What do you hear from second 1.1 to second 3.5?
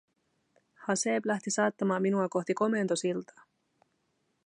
lähti saattamaan minua kohti komentosiltaa.